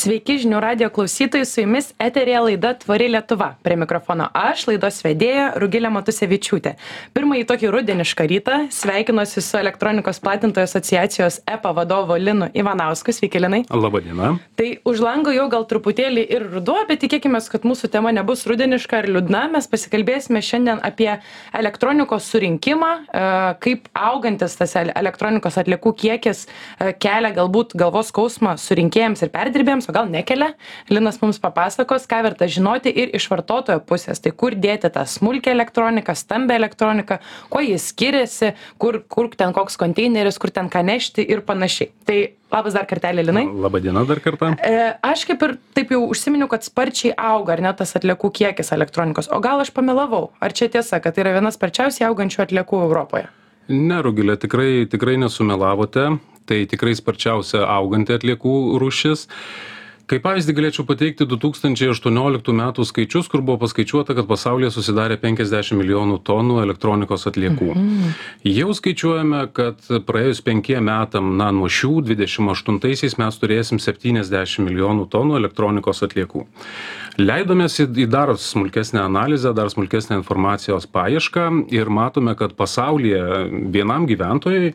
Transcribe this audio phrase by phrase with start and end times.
[0.00, 3.50] Sveiki žinių radio klausytojai, su jumis eterija laida Tvari Lietuva.
[3.60, 6.70] Prie mikrofono aš, laidos vedėja Rugilė Matusevičiūtė.
[7.12, 13.12] Pirmąjį tokį rudenišką rytą sveikinuosi su elektronikos platintojų asociacijos EPA vadovu Linu Ivanausku.
[13.12, 13.66] Sveiki, Linai.
[13.68, 14.30] Labadiena.
[14.56, 19.02] Tai už lango jau gal truputėlį ir ruduo, bet tikėkime, kad mūsų tema nebus rudeniška
[19.02, 19.44] ar liūdna.
[19.52, 21.10] Mes pasikalbėsime šiandien apie
[21.60, 23.28] elektronikos surinkimą, e,
[23.66, 29.94] kaip augantis tas elektronikos atliekų kiekis e, kelia galbūt galvos skausmą surinkėjams ir perdirbėjams o
[29.94, 30.54] gal nekelia.
[30.90, 34.22] Linas mums papasakos ką verta žinoti ir iš vartotojo pusės.
[34.22, 39.78] Tai kur dėti tą smulkią elektroniką stambią elektroniką kuo ji skiriasi kur kur ten koks
[39.80, 41.90] konteineris kur ten ką nešti ir panašiai.
[42.06, 42.18] Tai
[42.50, 43.44] labas dar kartelį linai.
[43.64, 44.52] Laba diena dar kartą.
[44.66, 48.72] E, aš kaip ir taip jau užsiminiau kad sparčiai auga ar ne tas atliekų kiekis
[48.76, 49.30] elektronikos.
[49.34, 53.28] O gal aš pamelavau ar čia tiesa kad tai yra viena sparčiausiai augančių atliekų europoje?
[53.70, 56.10] Ne rugile tikrai tikrai nesumelavote.
[56.50, 59.28] Tai tikrai sparčiausia auganti atliekų rūšis
[60.10, 65.18] kaip pavyzdį galėčiau pateikti du tūkstančiai aštuonioliktų metų skaičius kur buvo paskaičiuota kad pasaulyje susidarė
[65.22, 68.16] penkiasdešim milijonų tonų elektronikos atliekų mhm.
[68.50, 75.06] jau skaičiuojame kad praėjus penkiem metam na nuo šių dvidešim aštuntaisiais mes turėsim septyniasdešim milijonų
[75.14, 76.46] tonų elektronikos atliekų
[77.18, 83.22] leidomės į į dar smulkesnę analizę dar smulkesnę informacijos paiešką ir matome kad pasaulyje
[83.72, 84.72] vienam gyventojui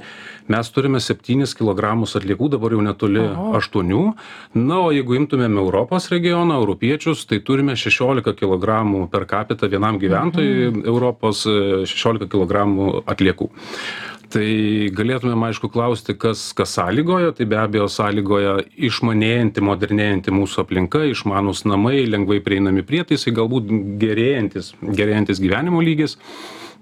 [0.52, 3.24] mes turime septynis kilogramus atliekų dabar jau netoli
[3.60, 4.04] aštuonių.
[4.60, 10.86] Na o jeigu imtumėm europos regioną europiečius tai turime šešiolika kilogramų per kapita vienam gyventojui
[10.86, 13.50] europos šešiolika kilogramų atliekų
[14.34, 17.34] tai galėtumėm aišku klausti kas kas sąlygoja.
[17.38, 18.58] Tai be abejo sąlygoja
[18.90, 26.18] išmanėjanti modernėjanti mūsų aplinka išmanūs namai lengvai prieinami prietaisai galbūt gerėjantis gerėjantis gyvenimo lygis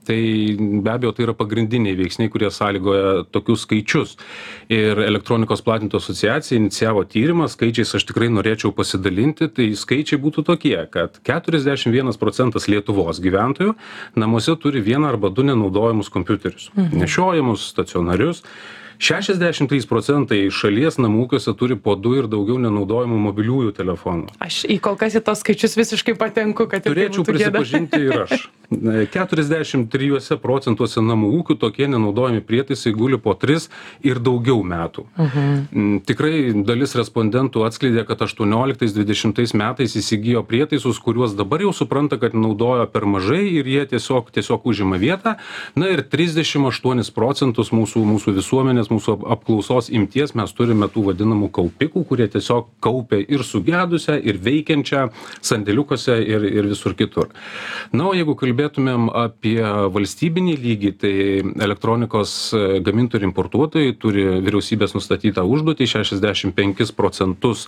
[0.07, 0.19] tai
[0.57, 4.15] be abejo tai yra pagrindiniai veiksniai kurie sąlygoja tokius skaičius.
[4.73, 10.77] Ir elektronikos platintojų asociacija inicijavo tyrimą skaičiais aš tikrai norėčiau pasidalinti tai skaičiai būtų tokie
[10.93, 13.75] kad keturiasdešim vienas procentas lietuvos gyventojų
[14.19, 16.69] namuose turi vieną arba du nenaudojamus kompiuterius.
[16.75, 18.43] Nešiojamus stacionarius
[19.03, 24.31] šešiasdešim trys procentai šalies namų ūkiuose turi po du ir daugiau nenaudojamų mobiliųjų telefonų.
[24.43, 28.47] Aš į kol kas į tuos skaičius visiškai patenku kad turėčiau prisipažinti ir aš.
[29.13, 33.67] Keturiasdešim trijuose procentuose namų ūkių tokie nenaudojami prietaisai guli po tris
[34.05, 35.05] ir daugiau metų.
[35.19, 42.17] Mm, tikrai dalis respondentų atskleidė kad aštuonioliktais dvidešimtais metais įsigijo prietaisus kuriuos dabar jau supranta
[42.21, 45.35] kad naudojo per mažai ir jie tiesiog tiesiog užima vietą.
[45.75, 51.09] Na ir trisdešim aštuonis procentus mūsų mūsų visuomenės mūsų ap apklausos imties mes turime tų
[51.09, 55.09] vadinamų kaupikų kurie tiesiog kaupia ir sugedusią ir veikiančią
[55.43, 57.29] sandėliukuose ir ir visur kitur.
[57.91, 59.59] Na o jeigu kalbėtumėm apie
[59.93, 61.15] valstybinį lygį tai
[61.65, 62.53] elektronikos
[62.85, 67.67] gamintojai ir importuotojai turi vyriausybės nustatytą užduotį šešiasdešim penkis procentus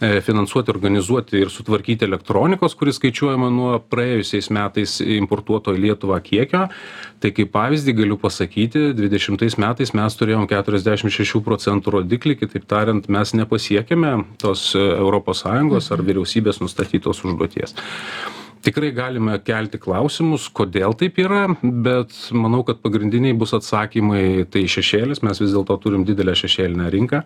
[0.00, 6.66] e, finansuoti organizuoti ir sutvarkyti elektronikos kuri skaičiuojama nuo praėjusiais metais importuoto į lietuvą kiekio.
[7.22, 13.08] Tai kaip pavyzdį galiu pasakyti dvidešimtais metais mes turėjom keturiasdešim šešių procentų rodiklį kitaip tariant
[13.12, 17.76] mes nepasiekėme tos europos sąjungos ar vyriausybės nustatytos užduoties.
[18.62, 25.24] Tikrai galime kelti klausimus kodėl taip yra bet manau kad pagrindiniai bus atsakymai tai šešėlis.
[25.26, 27.24] Mes vis dėlto turim didelę šešėlinę rinką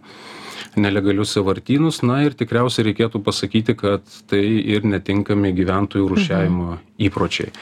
[0.80, 2.02] nelegalius sąvartynus.
[2.06, 6.78] Na ir tikriausiai reikėtų pasakyti kad tai ir netinkami gyventojų rūšiavimo
[7.08, 7.52] įpročiai.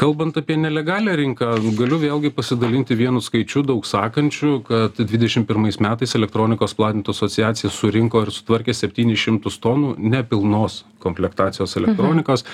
[0.00, 6.14] Kalbant apie nelegalią rinką galiu vėlgi pasidalinti vienu skaičiu daug sakančiu kad dvidešim pirmais metais
[6.16, 12.46] elektronikos platintojų asociacija surinko ir sutvarkė septynis šimtus tonų nepilnos komplektacijos elektronikos.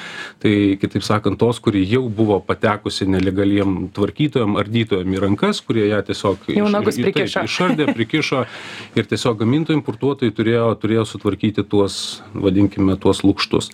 [0.42, 0.52] Tai
[0.82, 6.50] kitaip sakant tos kuri jau buvo patekusi nelegaliem tvarkytojam ardytojam į rankas kurie ją tiesiog
[6.56, 8.42] Jau nagus taip, išardė prikišo
[8.98, 11.96] ir tiesiog gamintojai importuotojai turėjo turėjo sutvarkyti tuos
[12.34, 13.72] vadinkime tuos lukštus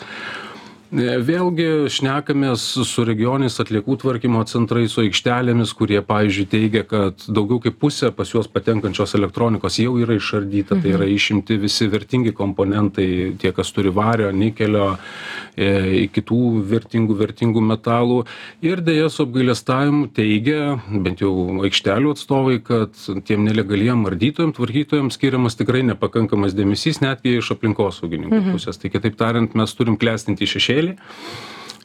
[0.93, 7.79] vėlgi šnekamės su regioniniais atliekų tvarkymo centrais su aikštelėmis kurie pavyzdžiui teigia kad daugiau kaip
[7.81, 10.77] pusė pas juos patenkančios elektronikos jau yra išardyta.
[10.83, 14.99] Tai yra išimti visi vertingi komponentai tie kas turi vario nikelio
[15.57, 18.21] e, kitų vertingų vertingų metalų.
[18.61, 21.33] Ir deja su apgailestavimu teigia bent jau
[21.65, 28.77] aikštelių atstovai kad tiem nelegaliem ardytojam tvarkytojam skiriamas tikrai nepakankamas dėmesys netgi iš aplinkosaugininkų pusės.
[28.77, 30.82] Tai kitaip tariant mes turim klestintį šešėlį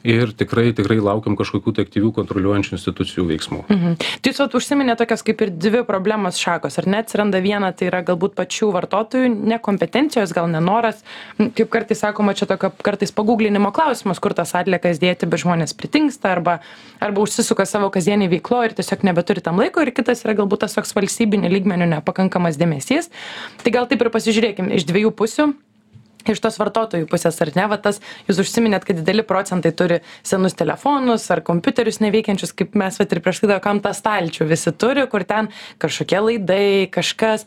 [0.08, 3.96] ir tikrai tikrai laukiam kažkokių tai aktyvių kontroliuojančių institucijų veiksmų Mhm.
[4.22, 7.02] Tai jūs vat užsiminėt tokias kaip ir dvi problemos šakos, ar ne?
[7.02, 11.02] Atsiranda viena, tai yra galbūt pačių vartotojų nekompetencijos, gal nenoras,
[11.38, 15.74] M, kaip kartais sakoma, čia tokio kartais paguglinimo klausimas, kur tas atliekas dėti, bet žmonės
[15.74, 16.60] pritingsta arba,
[17.00, 20.74] arba užsisuka savo kasdienį veiklo ir tiesiog nebeturi tam laiko ir kitas yra galbūt tas
[20.74, 23.10] toks valstybinio lygmenių nepakankamas dėmesys.
[23.62, 25.52] Tai gal taip ir pasižiūrėkime iš dviejų pusių
[26.26, 27.66] iš tos vartotojų pusės ar ne?
[27.70, 32.98] Va tas jūs užsiminėt kad dideli procentai turi senus telefonus ar kompiuterius neveikiančius kaip mes
[33.00, 37.46] vat ir prieš tai juokavom tą stalčių visi turi kur ten kažkokie laidai kažkas.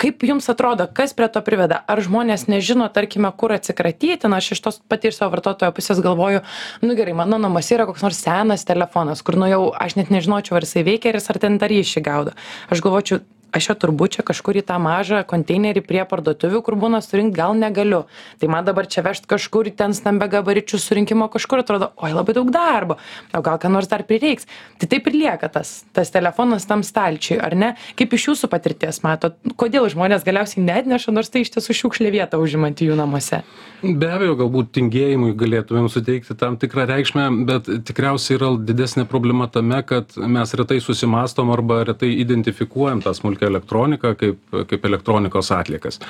[0.00, 1.82] Kaip jums atrodo kas prie to priveda?
[1.84, 4.30] Ar žmonės nežino tarkime kur atsikratyti?
[4.32, 6.40] Na aš iš tos pati iš savo vartotojo pusės galvoju
[6.80, 10.56] nu gerai mano namuose yra koks nors senas telefonas kur nu jau aš net nežinočiau
[10.56, 12.32] ar jisai veikia ir jis ar ten tą ryšį gaudo.
[12.72, 13.20] Aš galvočiau
[13.52, 17.54] aš jo turbūt čia kažkur į tą mažą konteinerį prie parduotuvių kur būna surinkt gal
[17.58, 18.04] negaliu.
[18.40, 22.98] Tai man dabar čia vežt kažkur ten stambiagabaričių surinkimo kažkur atrodo oi labai daug darbo.
[23.34, 24.48] O gal ką nors dar prireiks.
[24.80, 27.72] Tai taip ir lieka tas tas telefonas tam stalčiuj ar ne?
[27.98, 32.40] Kaip iš jūsų patirties matot kodėl žmonės galiausiai neatneša nors tai iš tiesų šiukšlė vietą
[32.42, 33.42] užimanti jų namuose?
[33.80, 39.80] Be abejo galbūt tingėjimui galėtumėm suteikti tam tikrą reikšmę bet tikriausiai yra didesnė problema tame
[39.86, 46.00] kad mes retai susimąstom arba retai identifikuojam tą smulkią elektroniką kaip kaip elektronikos atliekas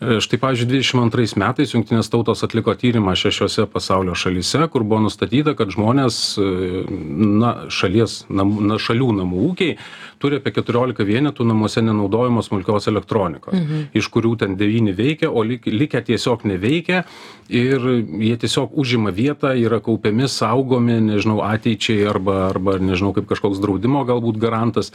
[0.00, 5.52] štai pavyzdžiui dvidešim antrais metais jungtinės tautos atliko tyrimą šešiose pasaulio šalyse kur buvo nustatyta
[5.58, 9.76] kad žmonės na šalies nam na šalių namų ūkiai
[10.20, 13.60] turi apie keturiolika vienetų namuose nenaudojamos smulkios elektronikos
[13.96, 17.04] iš kurių ten devyni veikia o lik likę tiesiog neveikia
[17.50, 17.84] ir
[18.24, 24.04] jie tiesiog užima vietą yra kaupiami saugomi nežinau ateičiai arba arba nežinau kaip kažkoks draudimo
[24.08, 24.92] galbūt garantas.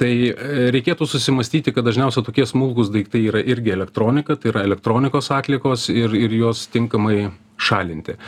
[0.00, 0.10] Tai
[0.74, 6.14] reikėtų susimąstyti kad dažniausia tokie smulkūs daiktai yra irgi elektronika tai yra elektronikos atliekos ir
[6.18, 8.18] ir juos tinkamai šalinti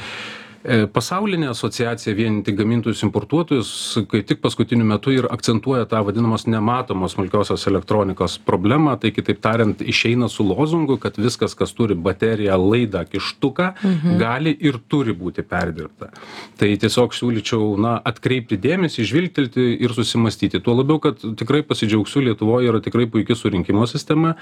[0.65, 3.71] pasaulinė asociacija vienijanti gamintojus importuotojus
[4.09, 9.83] kaip tik paskutiniu metu ir akcentuoja tą vadinamos nematomos smulkiosios elektronikos problemą tai kitaip tariant
[9.85, 13.67] išeina su lozungu kad viskas kas turi bateriją laidą kištuką
[14.21, 16.09] gali ir turi būti perdirbta.
[16.57, 22.71] Tai tiesiog siūlyčiau na atkreipti dėmesį žvilgtelti ir susimąstyti tuo labiau kad tikrai pasidžiaugsiu lietuvoj
[22.73, 24.33] yra tikrai puiki surinkimo sistema.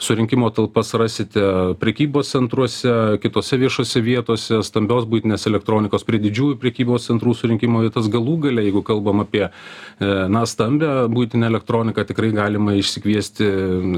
[0.00, 1.44] Surinkimo talpas rasite
[1.76, 5.65] prekybos centruose kitose viešose vietose stambios buitinės elektronikos
[6.06, 9.50] prie didžiųjų prekybos centrų surinkimo vietas galų gale jeigu kalbam apie e,
[10.28, 13.48] na stambią buitinę elektroniką tikrai galima išsikviesti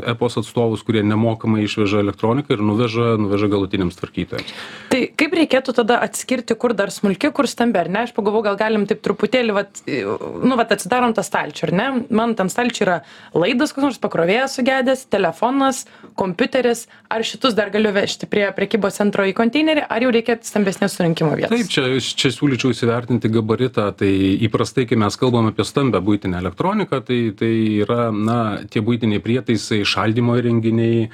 [0.09, 4.55] epos atstovus kurie nemokamai išveža elektroniką ir nuveža nuveža galutiniams tvarkytojams.
[4.93, 8.05] Tai kaip reikėtų tada atskirti kur dar smulki kur stambi ar ne?
[8.07, 11.89] Aš pagalvojau gal galim taip truputėlį vat nu vat atsidarom tą stalčių ar ne?
[12.15, 12.99] Man tam stalčiuj yra
[13.37, 15.85] laidas koks nors pakrovėjas sugedęs telefonas
[16.19, 16.87] kompiuteris.
[17.13, 21.35] Ar šitus dar galiu vežti prie prekybos centro į konteinerį ar jau reikia stambesnės surinkimo
[21.39, 23.89] vietos taip čia čia siūlyčiau įsivertinti gabaritą.
[23.99, 24.11] Tai
[24.47, 27.53] įprastai kai mes kalbam apie stambią buitinę elektroniką tai tai
[27.83, 28.39] yra na
[28.71, 31.09] tie buitiniai prietaisai šaldymo įrenginiai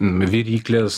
[0.00, 0.96] viryklės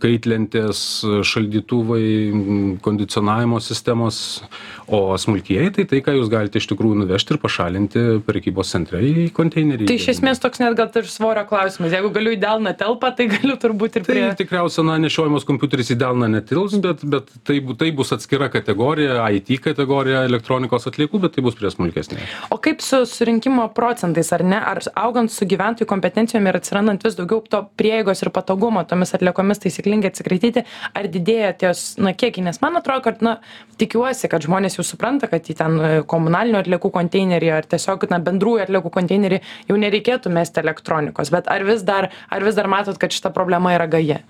[0.00, 0.80] kaitlentės
[1.26, 4.42] šaldytuvai kondicionavimo sistemos.
[4.88, 9.26] O smulkieji tai tai ką jūs galite iš tikrųjų nuvežti ir pašalinti prekybos centre į
[9.36, 9.84] konteinerį.
[9.90, 11.92] Tai iš esmės toks net gal ir svorio klausimas.
[11.92, 15.92] Jeigu galiu į delną telpa tai galiu turbūt ir tai prie tikriausia na nešiojamas kompiuteris
[15.92, 21.20] į delną netilps bet bet tai bu tai bus atskira kategorija it kategorija elektronikos atliekų
[21.26, 24.58] bet tai bus prie smulkesnės o kaip su surinkimo procentais ar ne?
[24.72, 29.62] Ar augant su gyventojų kompetencijom ir atsirandant vis daugiau to prieigos ir patogumo tomis atliekomis
[29.66, 30.64] taisyklingai atsikratyti
[30.94, 33.38] ar didėja ties na kiekiai nes man atrodo kad na
[33.80, 35.78] tikiuosi kad žmonės jau supranta kad į ten
[36.10, 41.32] komunalinių atliekų konteinerį ar tiesiog na bendrųjų atliekų konteinerį jau nereikėtų mesti elektronikos.
[41.34, 44.20] Bet ar vis dar ar vis dar matot kad šita problema yra gaji?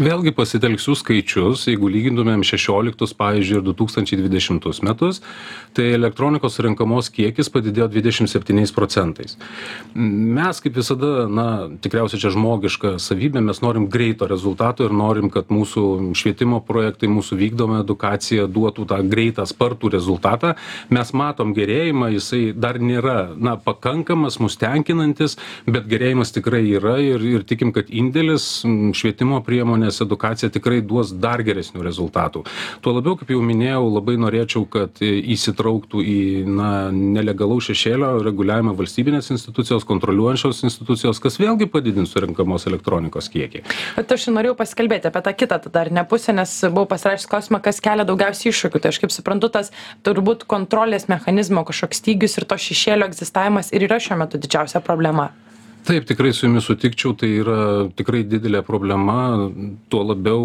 [0.00, 5.22] Vėlgi pasitelksiu skaičius jeigu lygintumėm šešioliktus pavyzdžiui ir du tūkstančiai dvidešimtus metus
[5.76, 9.36] tai elektronikos surenkamos kiekis padidėjo dvidešim septyniais procentais.
[9.94, 11.46] Mes kaip visada na
[11.82, 17.38] tikriausiai čia žmogiška savybė mes norim greito rezultato ir norim kad mūsų švietimo projektai mūsų
[17.40, 20.54] vykdoma edukacija duotų tą greitą spartų rezultatą.
[20.90, 25.36] Mes matom gerėjimą jisai dar nėra na pakankamas mus tenkinantis
[25.66, 28.64] bet gerėjimas tikrai yra ir ir tikim kad indėlis
[28.96, 32.44] švietimo priemonės edukacija tikrai duos dar geresnių rezultatų.
[32.84, 39.32] Tuo labiau kaip jau minėjau labai norėčiau kad įsitrauktų į na nelegalaus šešėlio reguliavimą valstybinės
[39.34, 43.45] institucijos kontroliuojančios institucijos kas vėlgi padidins surenkamos elektronikos kiekį
[43.96, 47.62] bet aš norėjau pasikalbėti apie tą kitą tada ar ne pusę nes buvau pasirašius klausimą
[47.64, 48.82] kas kelia daugiausiai iššūkių.
[48.82, 49.72] Tai aš kaip suprantu tas
[50.06, 55.32] turbūt kontrolės mechanizmo kažkoks stygius ir to šešėlio egzistavimas ir yra šiuo metu didžiausia problema.
[55.86, 57.58] Taip tikrai su jumis sutikčiau tai yra
[57.94, 59.18] tikrai didelė problema.
[59.92, 60.40] Tuo labiau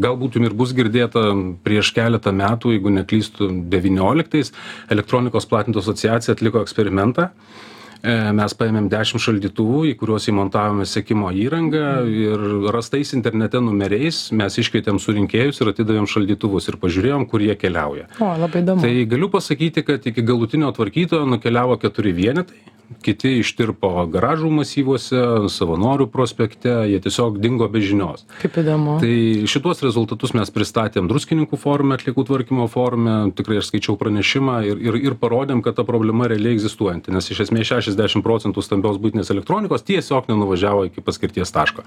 [0.00, 1.26] galbūt jum ir bus girdėta
[1.66, 4.54] prieš keletą metų jeigu neklystu devynioliktais
[4.88, 7.28] elektronikos platintojų asociacija atliko eksperimentą.
[7.28, 7.67] e,
[8.02, 15.00] mes paėmėm dešim šaldytuvų į kuriuos įmontavome sekimo įrangą ir rastais internete numeriais mes iškvietėm
[15.02, 18.08] surinkėjus ir atidavėm šaldytuvus ir pažiūrėjom kur jie keliauja.
[18.22, 18.84] O labai įdomu.
[18.84, 22.60] Tai galiu pasakyti kad iki galutinio tvarkytojo nukeliavo keturi vienetai.
[23.04, 25.18] Kiti ištirpo garažų masyvuose
[25.52, 28.22] savanorių prospekte jie tiesiog dingo be žinios.
[28.40, 28.94] Kaip įdomu.
[29.02, 29.10] Tai
[29.52, 33.18] šituos rezultatus mes pristatėm druskininkų forume atliekų tvarkymo forume.
[33.36, 37.44] Tikrai aš skaičiau pranešimą ir ir ir parodėm kad ta problema realiai egzistuojanti nes iš
[37.44, 41.84] esmės šešiasdešim procentų stambios buitinės elektronikos tiesiog nenuvažiavo iki paskirties taško.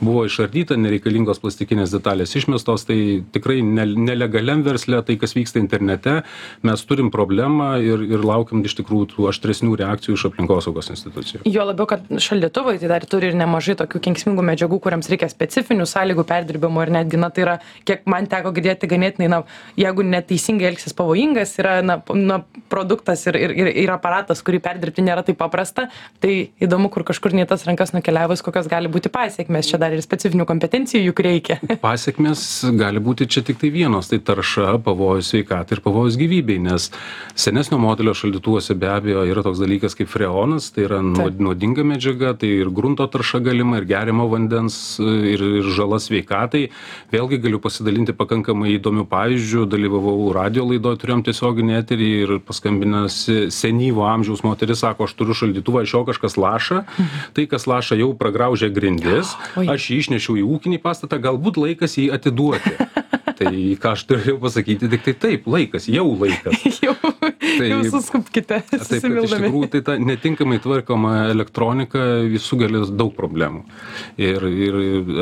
[0.00, 6.22] Buvo išardyta nereikalingos plastikinės detalės išmestos tai tikrai ne nelegaliam versle tai kas vyksta internete
[6.62, 11.44] mes turim problemą ir ir laukiam iš tikrųjų tų aštresnių reakcijų iš aplinkosaugos institucijų.
[11.46, 15.86] Juo labiau kad šaldytuvai tai dar turi ir nemažai tokių kenksmingų medžiagų kurioms reikia specifinių
[15.88, 17.56] sąlygų perdirbimo ir netgi na tai yra
[17.86, 19.42] kiek man teko girdėti ganėtinai na
[19.80, 22.42] jeigu neteisingai elgsis pavojingas yra na na
[22.72, 25.88] produktas ir ir ir aparatas kurį perdirbti nėra taip paprasta
[26.22, 29.68] tai įdomu kur kažkur ne į tas rankas nukeliavus kokios gali būti pasekmės.
[29.70, 31.58] Čia dar ir specifinių kompetencijų juk reikia.
[31.84, 32.42] Pasekmės
[32.78, 36.90] gali būti čia tiktai vienos tai tarša pavojus sveikatai ir pavojus gyvybei nes
[37.38, 42.34] senesnio modelio šaldytuvuose be abejo yra toks dalykas kaip freonas tai yra nuod nuodinga medžiaga
[42.38, 46.68] tai ir grunto tarša galima ir geriamo vandens ir ir žala sveikatai.
[47.12, 54.06] Vėlgi galiu pasidalinti pakankamai įdomiu pavyzdžiu dalyvavau radijo laidoj turėjom tiesioginį eterį ir paskambinasi senyvo
[54.08, 56.84] amžiaus moteris sako aš turiu šaldytuvą iš jo kažkas laša.
[57.36, 59.34] Tai kas laša jau pragraužė grindis.
[59.74, 62.76] Aš jį išnešiau į ūkinį pastatą galbūt laikas jį atiduoti.
[63.34, 63.50] Tai
[63.82, 66.54] ką aš turėjau pasakyti tiktai taip laikas jau laikas.
[66.84, 66.94] Jau
[67.66, 73.64] jau suskubkite Taip, iš tikrųjų tai ta netinkamai tvarkoma elektronika jis sukelia daug problemų.
[74.20, 74.78] Ir, ir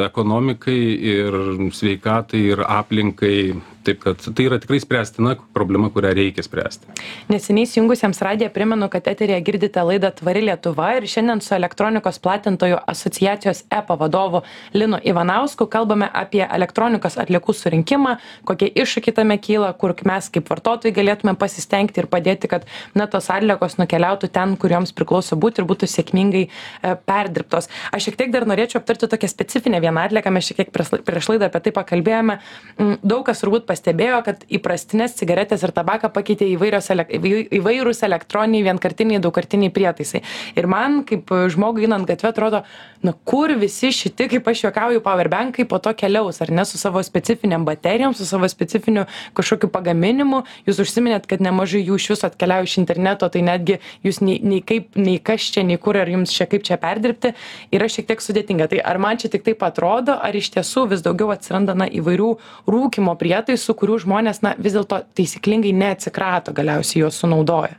[0.07, 0.79] ekonomikai,
[1.13, 1.39] ir
[1.77, 3.37] sveikatai, ir aplinkai.
[3.83, 6.87] Taip kad tai yra tikrai spręstina problema, kurią reikia spręsti.
[7.33, 12.79] Neseniai įjungusiems radiją primenu, kad eterėje girdite laidą Tvari Lietuva ir šiandien su elektronikos platintojų
[12.93, 14.43] asociacijos EPA vadovu
[14.77, 18.17] Linu Ivanausku kalbame apie elektronikos atliekų surinkimą,
[18.49, 23.31] kokie iššūkiai tame kyla, kur mes kaip vartotojai galėtume pasistengti ir padėti, kad na, tos
[23.35, 27.69] atliekos nukeliautų ten, kur joms priklauso būti ir būtų sėkmingai e, perdirbtos.
[27.91, 31.51] Aš šiek tiek dar norėčiau aptarti tokią specifinę vieną atlieką, mes šiek tiek prieš laidą
[31.51, 32.39] apie tai pakalbėjome.
[32.79, 38.05] Mm, Daug kas turbūt pastebėjo, kad įprastinės cigaretės ir tabaką pakeitė įvairios, elek- įvai- įvairūs
[38.07, 40.23] elektroniniai, vienkartiniai, daugkartiniai prietaisai.
[40.57, 42.63] Ir man, kaip žmogui einant gatvę, atrodo,
[43.03, 47.03] na kur visi šitie, kaip aš juokauju, powerbankai po to keliaus, ar ne, su savo
[47.03, 50.45] specifiniam baterijom, su savo specifiniu kažkokiu pagaminimu.
[50.69, 54.61] Jūs užsiminėt, kad nemažai jų iš viso atkeliauja iš interneto, tai netgi jūs nei, nei
[54.61, 57.33] kaip, nei kas čia, nei kur, ar jums čia kaip čia perdirbti,
[57.73, 58.69] yra šiek tiek sudėtinga.
[58.71, 62.31] Tai ar man čia tik taip atrodo, ar iš tiesų vis daugiau atsiranda na, įvairių
[62.71, 67.79] rūkimo prietaisų, kurių žmonės na, vis dėlto taisyklingai neatsikrato, galiausiai juos sunaudoja.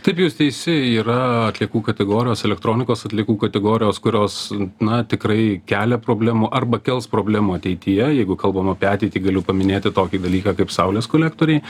[0.00, 1.18] Taip jūs teisi, yra
[1.50, 4.36] atliekų kategorijos, elektronikos atliekų kategorijos, kurios,
[4.80, 8.06] na, tikrai kelia problemų arba kels problemų ateityje.
[8.20, 11.60] Jeigu kalbam apie ateitį, galiu paminėti tokį dalyką kaip saulės kolektoriai.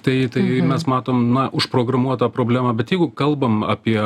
[0.00, 0.68] Tai, tai mhm.
[0.70, 3.98] mes matom, na, užprogramuotą problemą, bet jeigu kalbam apie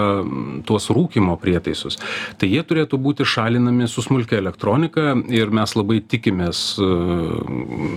[0.66, 2.00] tuos rūkimo prietaisus,
[2.40, 6.90] tai jie turėtų būti šalinami su smulkia elektronika ir mes labai tikimės, e,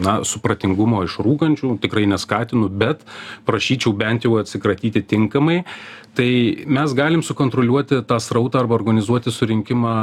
[0.05, 3.01] na, supratingumo iš rūkančių, tikrai neskatinu, bet
[3.49, 5.63] prašyčiau bent jau atsikratyti tinkamai.
[6.17, 6.29] Tai
[6.73, 9.93] mes galim sukontroliuoti tą srautą arba organizuoti surinkimą,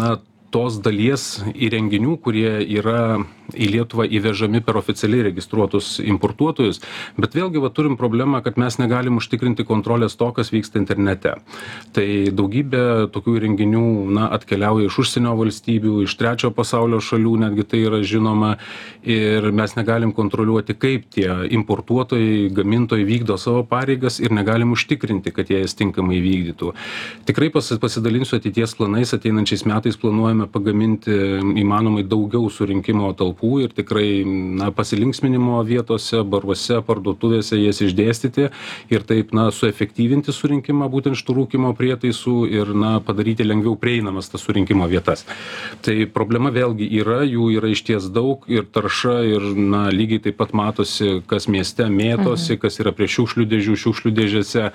[0.00, 0.16] na,
[0.52, 6.80] tos dalies įrenginių, kurie yra į Lietuvą įvežami per oficialiai registruotus importuotojus,
[7.20, 11.34] bet vėlgi va, turim problemą, kad mes negalim užtikrinti kontrolės to, kas vyksta internete.
[11.96, 13.84] Tai daugybė tokių įrenginių
[14.16, 18.54] na, atkeliauja iš užsienio valstybių, iš trečio pasaulio šalių, netgi tai yra žinoma,
[19.04, 25.50] ir mes negalim kontroliuoti, kaip tie importuotojai, gamintojai vykdo savo pareigas ir negalim užtikrinti, kad
[25.52, 26.72] jie jas tinkamai vykdytų.
[27.28, 31.12] Tikrai pas, pasidalinsiu ateities planais, ateinančiais metais planuojame pagaminti
[31.62, 38.48] įmanomai daugiau surinkimo talpų ir tikrai na, pasilinksminimo vietose, baruose, parduotuvėse jas išdėstyti
[38.92, 44.44] ir taip na, suefektyvinti surinkimą būtent šitų rūkimo prietaisų ir na, padaryti lengviau prieinamas tas
[44.46, 45.26] surinkimo vietas.
[45.84, 50.54] Tai problema vėlgi yra, jų yra išties daug ir tarša ir na, lygiai taip pat
[50.56, 52.62] matosi, kas mieste mėtosi, mhm.
[52.64, 54.70] kas yra prie šiukšlių dėžių, šiukšlių dėžėse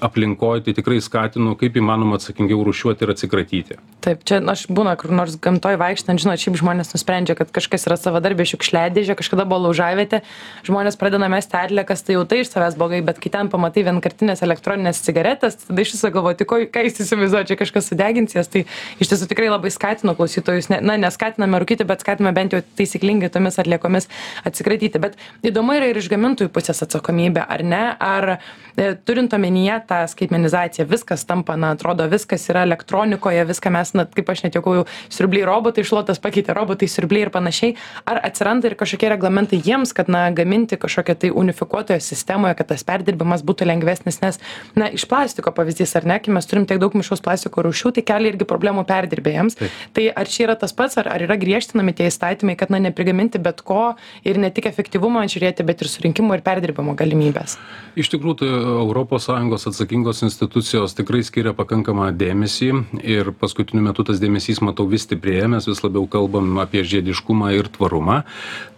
[0.00, 3.78] aplinkoje, tai tikrai skatinu, kaip įmanoma atsakingiau rušiuoti ir atsikratyti.
[4.04, 7.96] Taip, čia aš būna kur nors gamtoj vaikštant, žinot, šiaip žmonės nusprendžia, kad kažkas yra
[7.98, 10.22] savadarbė šiukšliadėžė, kažkada buvo laužavėte,
[10.68, 14.44] žmonės pradeda mesti atliekas, tai jau tai iš savęs blogai, bet kai ten pamatai vienkartinės
[14.46, 18.50] elektroninės cigaretės, tada iš viso galvoju, tai ko, ką jūs įsivaizduojate, čia kažkas sudegins jas,
[18.52, 18.64] tai
[19.02, 23.30] iš tiesų tikrai labai skatinu klausytojus, ne, na, neskatiname rūkyti, bet skatiname bent jau taisyklingai
[23.32, 24.10] tomis atliekomis
[24.46, 25.00] atsikratyti.
[25.02, 25.16] Bet
[25.46, 30.88] įdomu yra ir iš gamintojų pusės atsakomybė, ar ne, ar e, turint omenyje tą skaitmenizaciją,
[30.90, 34.84] viskas tampa, na, atrodo, viskas yra elektronikoje, viską mes, na, kaip aš net jau jau
[35.12, 37.74] siurbliai robotai šluotas pakeitė robotai siurbliai ir panašiai.
[38.08, 42.84] Ar atsiranda ir kažkokie reglamentai jiems kad na gaminti kažkokią tai unifikuotoje sistemoje kad tas
[42.86, 44.20] perdirbimas būtų lengvesnis?
[44.24, 44.40] Nes
[44.78, 48.06] na iš plastiko pavyzdys ar ne kai mes turim tiek daug mišraus plastiko rūšių tai
[48.06, 49.58] kelia irgi problemų perdirbėjams.
[49.96, 53.40] Tai ar čia yra tas pats ar ar yra griežtinami tie įstatymai kad na neprigaminti
[53.42, 53.94] bet ko
[54.26, 57.56] ir ne tik efektyvumą žiūrėti bet ir surinkimo ir perdirbimo galimybes
[57.96, 62.68] iš tikrųjų tai europos sąjungos atsakingos institucijos tikrai skiria pakankamą dėmesį
[63.02, 67.70] ir paskutiniu metu tas dėmesys matau vis stiprėja mes vis labiau kalbam apie žiediškumą ir
[67.74, 68.22] tvarumą.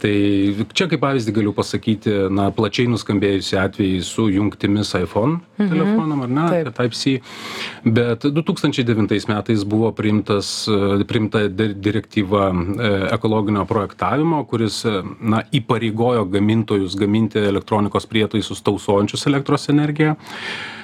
[0.02, 0.14] Tai
[0.76, 5.68] čia kaip pavyzdį galiu pasakyti na plačiai nuskambėjusį atvejį su jungtimis iphone mhm.
[5.72, 7.18] telefonam ar ne type c.
[7.84, 10.52] Bet du tūkstančiai devintais metais buvo priimtas
[11.08, 14.82] priimta direktyva e, ekologinio projektavimo kuris
[15.20, 20.14] na įpareigojo gamintojus gaminti elektronikos prietaisus tausojančius elektros energiją.
[20.14, 20.77] E,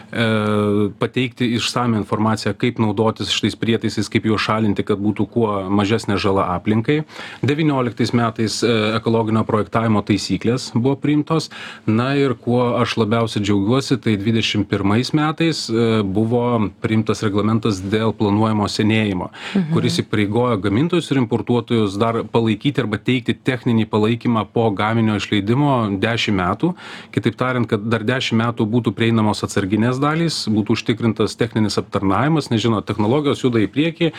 [0.98, 6.46] pateikti išsamią informaciją, kaip naudotis šitais prietaisais, kaip juos šalinti, kad būtų kuo mažesnė žala
[6.54, 7.02] aplinkai.
[7.42, 11.50] 19 metais e, ekologinio projektavimo taisyklės buvo priimtos.
[11.86, 16.44] Na ir kuo aš labiausiai džiaugiuosi, tai 21 metais e, buvo
[16.84, 19.72] priimtas reglamentas dėl planuojamo senėjimo, mhm.
[19.74, 26.38] kuris įpareigojo gamintojus ir importuotojus dar palaikyti arba teikti techninį palaikymą po gaminio išleidimo 10
[26.38, 26.74] metų.
[27.14, 32.62] Kitaip tariant, kad dar 10 metų būtų prieinamos atsarginės dalys būtų užtikrintas techninis aptarnavimas nes
[32.62, 34.12] žinot technologijos juda į priekį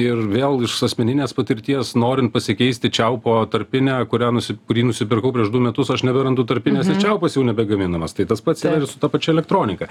[0.00, 4.02] ir vėl iš asmeninės patirties norint pasikeisti čiaupo tarpinę
[4.32, 7.02] nusi kurį nusipirkau prieš du metus aš neberandu tarpinės ir mhm.
[7.04, 8.14] čiaupas jau nebegaminamas.
[8.16, 9.88] Tai tas pats yra ir su ta pačia elektronika.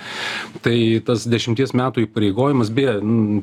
[0.65, 0.75] Tai
[1.05, 2.97] tas dešimties metų įpareigojimas beje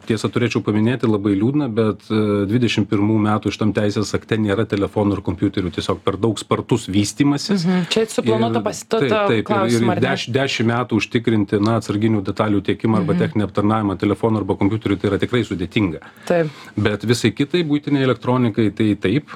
[0.09, 5.19] tiesa turėčiau paminėti labai liūdna bet e, dvidešim pirmų metų šitam teisės akte nėra telefonų
[5.19, 7.89] ir kompiuterių tiesiog per daug spartus vystymasis mhm.
[7.93, 13.03] čia suplanuota pas to to klausimą ir deš dešim metų užtikrinti na atsarginių detalių tiekimą
[13.03, 13.23] arba mhm.
[13.27, 16.03] techninį aptarnavimą telefonų arba kompiuterių tai yra tikrai sudėtinga.
[16.31, 16.53] Taip.
[16.79, 19.35] Bet visai kitai būtiniai elektronikai tai taip,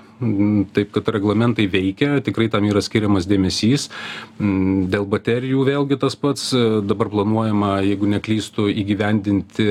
[0.77, 3.89] taip kad reglamentai veikia, tikrai tam yra skiriamas dėmesys.
[4.39, 6.49] Dėl baterijų vėlgi tas pats,
[6.87, 9.67] dabar planuojama, jeigu neklystų, įgyvendinti,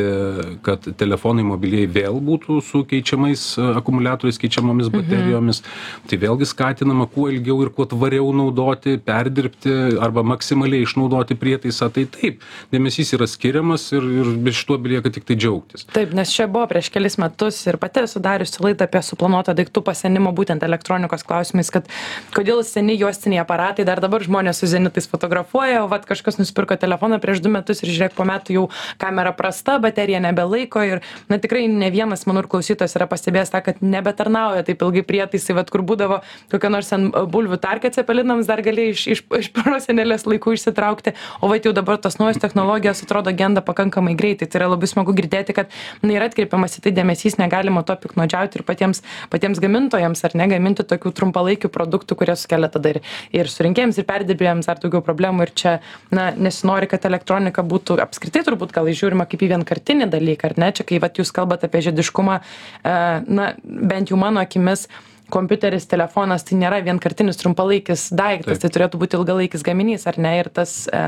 [0.65, 3.47] kad telefonai mobiliai vėl būtų su keičiamais
[3.81, 4.99] akumuliatoriais, keičiamomis mhm.
[4.99, 5.63] baterijomis.
[5.63, 6.09] Mhm.
[6.11, 11.89] Tai vėlgi skatinama kuo ilgiau ir kuo tvariau naudoti, perdirbti arba maksimaliai išnaudoti prietaisą.
[11.95, 15.85] Tai taip, dėmesys yra skiriamas ir ir šituo belieka tiktai džiaugtis.
[15.93, 19.83] Taip nes čia buvo prieš kelis metus ir pati esu dariusi laidą apie suplanuotą daiktų
[19.85, 21.89] pasenimą būtent elektronikos klausimais kad
[22.35, 27.19] kodėl seni juostiniai aparatai dar dabar žmonės su zenitais fotografuoja o vat kažkas nusipirko telefoną
[27.23, 28.65] prieš du metus ir žiūrėk po metų jau
[29.01, 33.63] kamera prasta baterija nebelaiko ir na tikrai ne vienas manau ir klausytojas yra pastebėjęs tą
[33.65, 36.21] kad nebetarnauja taip ilgai prietaisai vat kur būdavo
[36.53, 41.51] kokia nors ten bulvių tarka cepelinams dar gali iš iš iš prosenelės laikų išsitraukti o
[41.51, 42.54] vat jau dabar tos naujos technologijos
[43.05, 44.47] atrodo genda pakankamai greitai.
[44.47, 48.59] Tai yra labai smagu girdėti kad na yra atkreipiamas į tai dėmesys negalima tuo piktnaudžiauti
[48.59, 53.01] ir patiems patiems gamintojams ar ne gaminti tokių trumpalaikių produktų kurie sukelia tada ir
[53.35, 55.47] ir surinkėjams ir perdirbėjams dar daugiau problemų.
[55.47, 55.73] Ir čia
[56.15, 60.71] na nesinori kad elektronika būtų apskritai turbūt gal žiūrima kaip į vienkartinį dalyką ar ne?
[60.75, 62.95] Čia kai vat jūs kalbat apie žiediškumą e,
[63.27, 64.87] na bent jau mano akimis
[65.35, 70.31] kompiuteris telefonas tai nėra vienkartinis trumpalaikis daiktas tai turėtų būti ilgalaikis gaminys ar ne?
[70.39, 71.01] Ir tas e,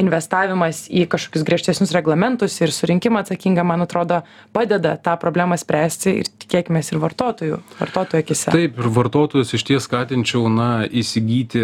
[0.00, 4.22] investavimas į kažkokius griežtesnius reglamentus ir surinkimą atsakingą man atrodo
[4.56, 8.52] padeda tą problemą spręsti ir tikėkimės ir vartotojų vartotojų akyse.
[8.54, 11.62] Taip ir vartotojus išties skatinčiau na įsigyti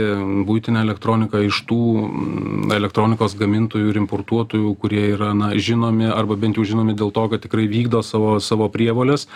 [0.48, 6.60] buitinę elektroniką iš tų mm, elektronikos gamintojų ir importuotojų kurie yra na žinomi arba bent
[6.60, 9.28] jau žinomi dėl to kad tikrai vykdo savo savo prievoles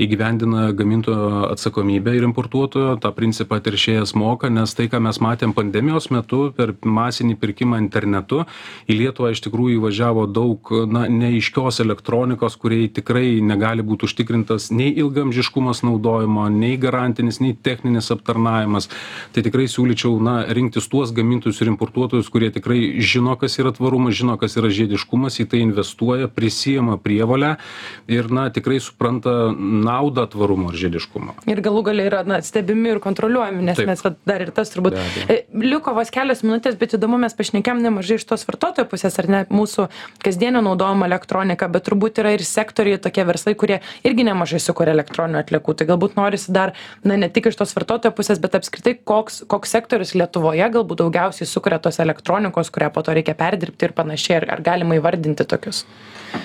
[0.00, 5.54] įgyvendina gamintojo atsakomybę atsakomybę ir importuotojo tą principą teršėjas moka nes tai ką mes matėm
[5.56, 8.44] pandemijos metu per masinį pirkimą internetu
[8.88, 14.92] į lietuvą iš tikrųjų įvažiavo daug na neaiškios elektronikos kuriai tikrai negali būt užtikrintas nei
[15.02, 18.88] ilgaamžiškumas naudojimo nei garantinis nei techninis aptarnavimas.
[19.34, 24.16] Tai tikrai siūlyčiau na rinktis tuos gamintojus ir importuotojus kurie tikrai žino kas yra tvarumas
[24.18, 27.56] žino kas yra žiediškumas į tai investuoja prisiima prievolę
[28.10, 31.36] ir na tikrai supranta naudą tvarumo ir žiediškumo.
[31.50, 34.70] Ir galų gale gale yra na stebimi ir kontroliuojami nes mes vat dar ir tas
[34.72, 34.96] turbūt
[35.28, 39.30] e, liko vos kelios minutės bet įdomu mes pašnekėjom nemažai iš tos vartotojo pusės ar
[39.30, 39.86] ne mūsų
[40.24, 45.40] kasdienio naudojimo elektronika bet turbūt yra ir sektoriai tokie verslai kurie irgi nemažai sukuria elektroninių
[45.42, 45.76] atliekų.
[45.78, 49.76] Tai galbūt norisi dar na ne tik iš tos vartotojo pusės bet apskritai koks koks
[49.76, 54.50] sektorius lietuvoje galbūt daugiausiai sukuria tos elektronikos kurią po to reikia perdirbti ir panašiai ar
[54.56, 55.84] ar galima įvardinti tokius?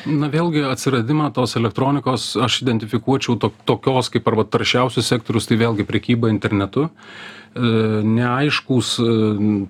[0.06, 5.86] Na vėlgi atsiradimą tos elektronikos aš identifikuočiau to tokios kaip arba taršiausius sektorius tai vėlgi
[5.88, 6.90] prekyba internetu
[7.56, 8.90] neaiškūs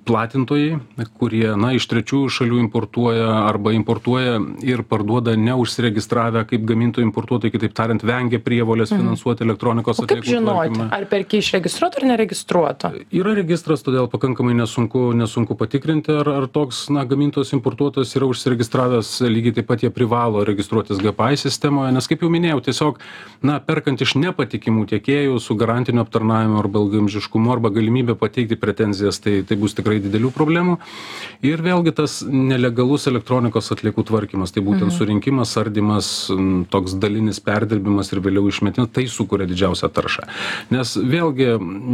[0.05, 0.79] platintojai,
[1.19, 7.75] kurie, na, iš trečiųjų šalių importuoja arba importuoja ir parduoda neužsiregistravę kaip gamintojų importuotojai, kitaip
[7.77, 9.03] tariant, vengia prievolės mhm.
[9.03, 10.25] finansuoti elektronikos atliekų.
[10.25, 10.89] Kaip žinoti, tvarkymą.
[10.97, 12.91] ar perki iš registruoto ar neregistruoto?
[13.15, 19.15] Yra registras, todėl pakankamai nesunku, nesunku patikrinti, ar, ar toks, na, gamintojas importuotojas yra užsiregistravęs,
[19.29, 23.01] lygiai taip pat jie privalo registruotis GPI sistemoje, nes kaip jau minėjau, tiesiog,
[23.45, 29.39] na, perkant iš nepatikimų tiekėjų su garantiniu aptarnavimu arba ilgamžiškumu arba galimybė pateikti pretenzijas, tai,
[29.47, 30.77] tai bus tikrai didelių problemų.
[31.45, 34.95] Ir vėlgi tas nelegalus elektronikos atliekų tvarkymas, tai būtent mhm.
[34.97, 36.09] surinkimas, ardymas,
[36.71, 40.27] toks dalinis perdirbimas ir vėliau išmetimas, tai sukuria didžiausią taršą.
[40.73, 41.51] Nes vėlgi,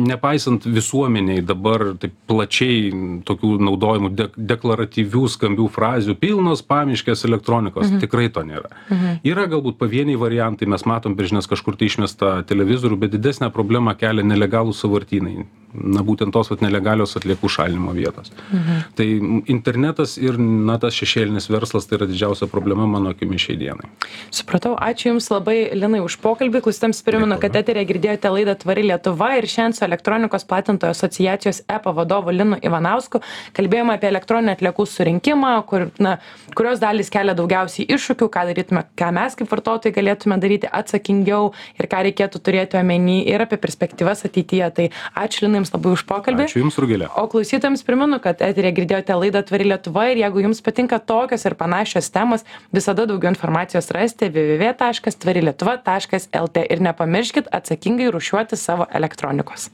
[0.10, 8.02] nepaisant visuomeniai dabar taip plačiai tokių naudojimų de deklaratyvių skambių frazių, pilnos pamiškės elektronikos, mhm.
[8.04, 8.72] tikrai to nėra.
[8.90, 9.20] Mhm.
[9.28, 13.96] Yra galbūt pavieniai variantai, mes matom per žinias kažkur tai išmestą televizorių, bet didesnę problemą
[14.00, 18.32] kelia nelegalų savartynai na būtent tos vat nelegalios atliekų šalinimo vietos.
[18.52, 18.82] Mhm.
[18.96, 19.08] Tai
[19.52, 23.90] internetas ir na tas šešėlinis verslas tai yra didžiausia problema mano akimi šiai dienai.
[24.34, 26.64] Supratau, ačiū Jums labai Linai už pokalbį.
[26.66, 31.94] Klausytams primenu, kad eterė girdėjote laidą Tvari Lietuva ir šiandien su elektronikos platintojų asociacijos EPA
[31.96, 33.22] vadovu Linu Ivanausku
[33.56, 36.18] kalbėjome apie elektroninę atliekų surinkimą, kur, na,
[36.58, 41.90] kurios dalys kelia daugiausiai iššūkių, ką darytume, ką mes kaip vartotojai galėtume daryti atsakingiau ir
[41.92, 44.72] ką reikėtų turėti omeny ir apie perspektyvas ateityje.
[44.76, 44.90] Tai
[45.26, 46.46] ačiū Linai Jums labai už pokalbį.
[46.46, 47.10] Ačiū Jums, Rugilė.
[47.18, 51.58] O klausytėms primenu, kad eterė girdėjote laidą Tvari Lietuva ir jeigu Jums patinka tokios ir
[51.58, 59.72] panašios temos, visada daugiau informacijos rasite www.tvarilietuva.lt ir nepamirškit atsakingai rušiuoti savo elektronikos.